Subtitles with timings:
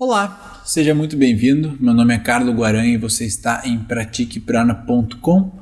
[0.00, 1.76] Olá, seja muito bem-vindo.
[1.78, 5.60] Meu nome é Carlos Guaranha e você está em pratiqueprana.com.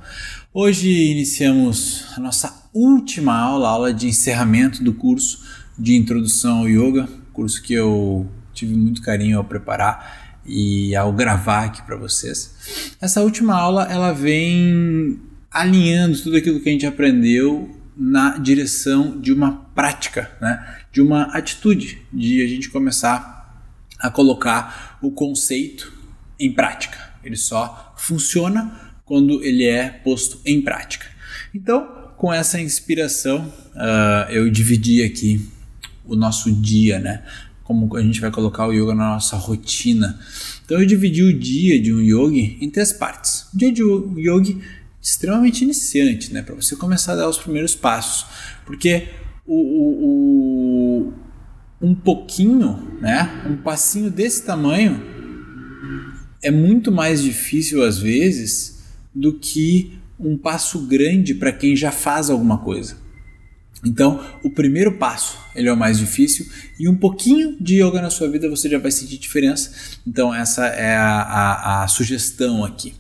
[0.55, 5.45] Hoje iniciamos a nossa última aula, a aula de encerramento do curso
[5.77, 11.65] de introdução ao yoga, curso que eu tive muito carinho ao preparar e ao gravar
[11.65, 12.95] aqui para vocês.
[13.01, 15.19] Essa última aula ela vem
[15.51, 20.77] alinhando tudo aquilo que a gente aprendeu na direção de uma prática, né?
[20.93, 23.38] de uma atitude, de a gente começar
[23.99, 25.93] a colocar o conceito
[26.39, 26.99] em prática.
[27.23, 31.07] Ele só funciona quando ele é posto em prática.
[31.55, 35.49] Então, com essa inspiração, uh, eu dividi aqui
[36.05, 37.23] o nosso dia, né?
[37.65, 40.19] Como a gente vai colocar o yoga na nossa rotina.
[40.65, 43.47] Então, eu dividi o dia de um yogi em três partes.
[43.53, 44.61] O dia de um yogi
[45.01, 46.43] extremamente iniciante, né?
[46.43, 48.27] Para você começar a dar os primeiros passos.
[48.65, 49.09] Porque
[49.47, 50.58] o, o, o
[51.81, 53.43] um pouquinho, né?
[53.47, 55.01] Um passinho desse tamanho
[56.43, 58.83] é muito mais difícil às vezes
[59.15, 62.97] do que um passo grande para quem já faz alguma coisa.
[63.85, 66.47] Então, o primeiro passo, ele é o mais difícil
[66.81, 69.73] e um pouquinho de yoga na sua vida você já vai sentir diferença.
[70.05, 72.95] Então, essa é a, a, a sugestão aqui.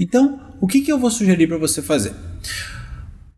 [0.00, 2.14] Então, o que, que eu vou sugerir para você fazer?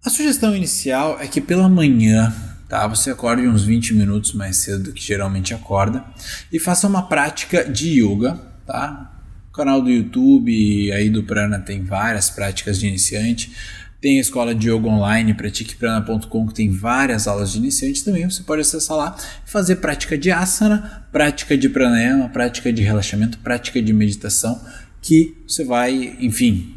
[0.05, 2.33] A sugestão inicial é que pela manhã
[2.69, 2.87] tá?
[2.87, 6.05] Você acorde uns 20 minutos mais cedo do que geralmente acorda
[6.53, 9.11] e faça uma prática de yoga, tá?
[9.49, 13.53] O canal do YouTube aí do Prana tem várias práticas de iniciante.
[14.01, 18.29] Tem a escola de yoga online, pratiqueprana.com, que tem várias aulas de iniciante também.
[18.29, 23.39] Você pode acessar lá e fazer prática de asana, prática de pranayama, prática de relaxamento,
[23.39, 24.61] prática de meditação,
[25.01, 26.74] que você vai, enfim,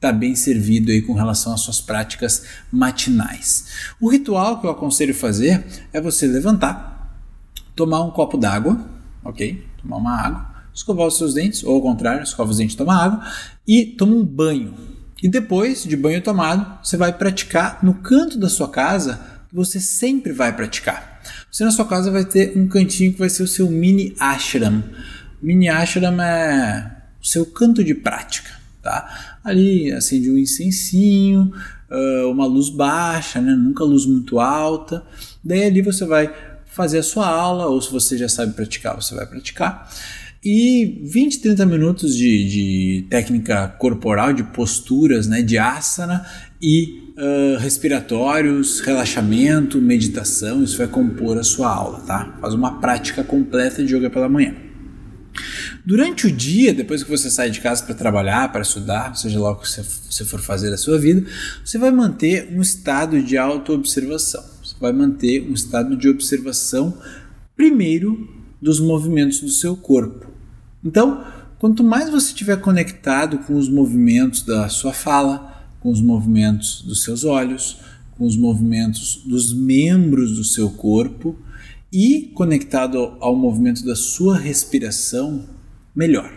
[0.00, 3.66] está bem servido aí com relação às suas práticas matinais.
[4.00, 7.22] O ritual que eu aconselho fazer é você levantar,
[7.76, 8.82] tomar um copo d'água,
[9.22, 9.62] ok?
[9.82, 13.22] Tomar uma água, escovar os seus dentes, ou ao contrário, escova os dentes, toma água
[13.68, 14.74] e toma um banho.
[15.22, 19.20] E depois de banho tomado, você vai praticar no canto da sua casa
[19.50, 21.20] que você sempre vai praticar.
[21.52, 24.82] Você na sua casa vai ter um cantinho que vai ser o seu mini ashram.
[25.42, 29.38] Mini ashram é o seu canto de prática tá?
[29.44, 31.52] Ali acende um incensinho,
[31.90, 33.52] uh, uma luz baixa, né?
[33.52, 35.04] nunca luz muito alta.
[35.44, 36.32] Daí ali você vai
[36.66, 39.90] fazer a sua aula, ou se você já sabe praticar, você vai praticar.
[40.42, 46.24] E 20, 30 minutos de, de técnica corporal, de posturas, né, de asana
[46.62, 52.38] e uh, respiratórios, relaxamento, meditação, isso vai compor a sua aula, tá?
[52.40, 54.54] Faz uma prática completa de yoga pela manhã.
[55.84, 59.52] Durante o dia, depois que você sai de casa para trabalhar, para estudar, seja lá
[59.52, 61.26] o que você for fazer da sua vida,
[61.64, 64.44] você vai manter um estado de autoobservação.
[64.62, 66.96] Você vai manter um estado de observação,
[67.56, 68.28] primeiro,
[68.60, 70.26] dos movimentos do seu corpo.
[70.84, 71.24] Então,
[71.58, 77.02] quanto mais você estiver conectado com os movimentos da sua fala, com os movimentos dos
[77.02, 77.78] seus olhos,
[78.16, 81.38] com os movimentos dos membros do seu corpo
[81.92, 85.48] e conectado ao movimento da sua respiração,
[85.94, 86.32] melhor,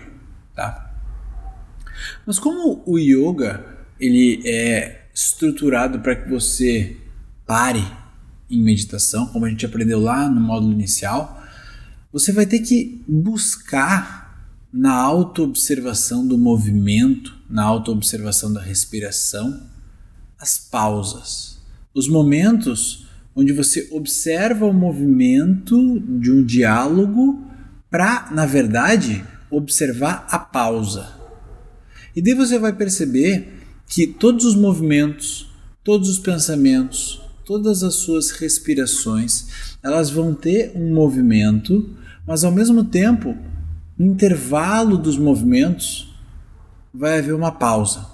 [0.55, 0.95] tá?
[2.25, 3.65] Mas como o yoga
[3.99, 6.97] ele é estruturado para que você
[7.45, 7.85] pare
[8.49, 11.41] em meditação, como a gente aprendeu lá no módulo inicial,
[12.11, 14.23] você vai ter que buscar
[14.71, 19.69] na autoobservação do movimento, na autoobservação da respiração,
[20.39, 21.59] as pausas,
[21.93, 23.02] os momentos
[23.35, 27.43] onde você observa o movimento de um diálogo
[27.89, 31.13] para, na verdade, observar a pausa.
[32.15, 35.51] E daí você vai perceber que todos os movimentos,
[35.83, 41.95] todos os pensamentos, todas as suas respirações, elas vão ter um movimento,
[42.25, 43.37] mas ao mesmo tempo,
[43.97, 46.13] no intervalo dos movimentos,
[46.93, 48.07] vai haver uma pausa.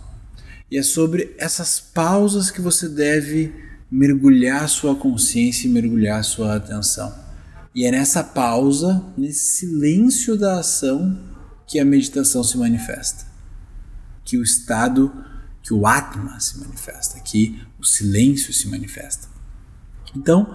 [0.71, 3.53] E é sobre essas pausas que você deve
[3.91, 7.13] mergulhar sua consciência e mergulhar sua atenção.
[7.73, 11.17] E é nessa pausa, nesse silêncio da ação,
[11.67, 13.25] que a meditação se manifesta,
[14.25, 15.13] que o estado,
[15.61, 19.27] que o Atma se manifesta, que o silêncio se manifesta.
[20.15, 20.51] Então,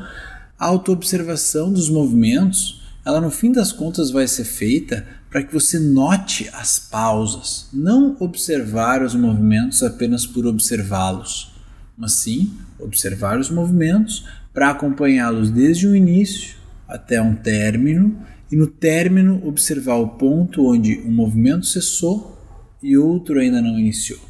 [0.59, 5.79] a autoobservação dos movimentos, ela no fim das contas vai ser feita para que você
[5.79, 11.54] note as pausas, não observar os movimentos apenas por observá-los,
[11.97, 16.57] mas sim observar os movimentos para acompanhá-los desde o início
[16.87, 18.21] até um término
[18.51, 22.39] e no término observar o ponto onde um movimento cessou
[22.83, 24.21] e outro ainda não iniciou.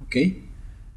[0.00, 0.42] Ok?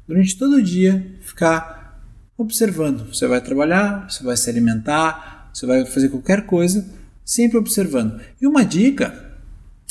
[0.06, 2.00] Durante todo o dia, ficar
[2.38, 3.12] observando.
[3.12, 6.86] Você vai trabalhar, você vai se alimentar, você vai fazer qualquer coisa,
[7.24, 8.20] sempre observando.
[8.40, 9.26] E uma dica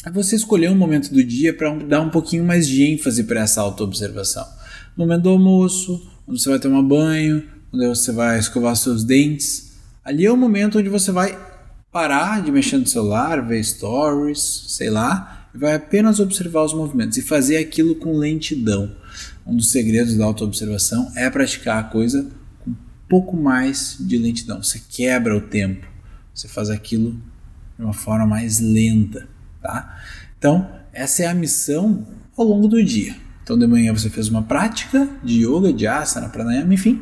[0.05, 3.41] é você escolher um momento do dia para dar um pouquinho mais de ênfase para
[3.41, 4.47] essa autoobservação.
[4.95, 9.73] No momento do almoço, quando você vai tomar banho, quando você vai escovar seus dentes.
[10.03, 11.37] Ali é o momento onde você vai
[11.91, 17.17] parar de mexer no celular, ver stories, sei lá, e vai apenas observar os movimentos
[17.17, 18.95] e fazer aquilo com lentidão.
[19.45, 22.75] Um dos segredos da autoobservação é praticar a coisa com um
[23.09, 24.63] pouco mais de lentidão.
[24.63, 25.87] Você quebra o tempo,
[26.33, 27.11] você faz aquilo
[27.77, 29.27] de uma forma mais lenta,
[29.61, 30.01] tá?
[30.37, 32.07] Então, essa é a missão
[32.37, 33.24] ao longo do dia.
[33.45, 36.99] Então, de manhã você fez uma prática de yoga, de asana, pranayama, enfim,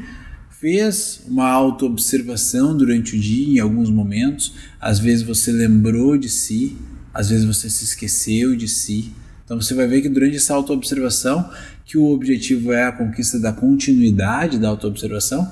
[0.49, 6.75] fez uma autoobservação durante o dia em alguns momentos, às vezes você lembrou de si,
[7.13, 9.13] às vezes você se esqueceu de si.
[9.45, 11.49] Então você vai ver que durante essa autoobservação,
[11.85, 15.49] que o objetivo é a conquista da continuidade da autoobservação,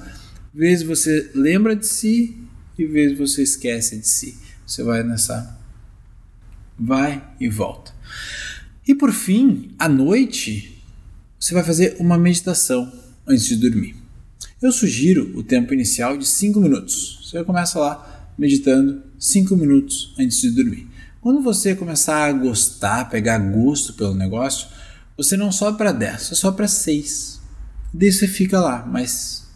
[0.54, 2.38] vezes você lembra de si
[2.78, 4.38] e vezes você esquece de si.
[4.68, 5.58] Você vai nessa
[6.78, 7.94] vai e volta.
[8.86, 10.81] E por fim, à noite,
[11.42, 12.94] você vai fazer uma meditação
[13.28, 13.96] antes de dormir.
[14.62, 17.20] Eu sugiro o tempo inicial de 5 minutos.
[17.24, 20.88] Você começa lá meditando 5 minutos antes de dormir.
[21.20, 24.68] Quando você começar a gostar, pegar gosto pelo negócio,
[25.18, 27.42] você não sobe para 10, você sobe para 6.
[27.92, 29.48] Daí você fica lá mais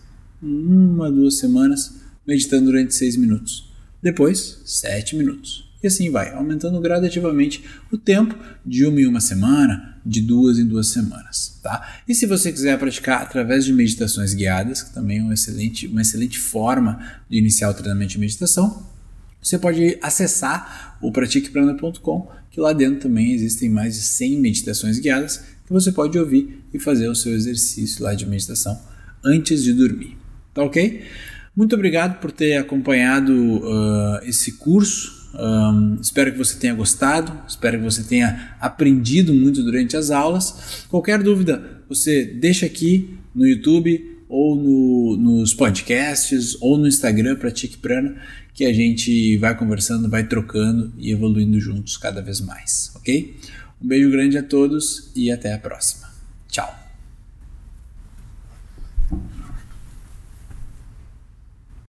[0.42, 1.94] uma, duas semanas
[2.26, 3.72] meditando durante 6 minutos.
[4.02, 5.65] Depois, 7 minutos.
[5.86, 8.36] E assim vai, aumentando gradativamente o tempo
[8.66, 11.60] de uma em uma semana, de duas em duas semanas.
[11.62, 12.00] Tá?
[12.08, 16.02] E se você quiser praticar através de meditações guiadas, que também é uma excelente, uma
[16.02, 18.84] excelente forma de iniciar o treinamento de meditação,
[19.40, 25.38] você pode acessar o pratiqueprana.com, que lá dentro também existem mais de 100 meditações guiadas
[25.68, 28.76] que você pode ouvir e fazer o seu exercício lá de meditação
[29.24, 30.18] antes de dormir.
[30.52, 31.04] Tá ok?
[31.56, 37.78] Muito obrigado por ter acompanhado uh, esse curso um, espero que você tenha gostado, espero
[37.78, 40.86] que você tenha aprendido muito durante as aulas.
[40.90, 47.52] Qualquer dúvida, você deixa aqui no YouTube ou no, nos podcasts ou no Instagram para
[47.82, 48.16] Prana,
[48.54, 53.36] que a gente vai conversando, vai trocando e evoluindo juntos cada vez mais, ok?
[53.82, 56.08] Um beijo grande a todos e até a próxima.
[56.48, 56.85] Tchau!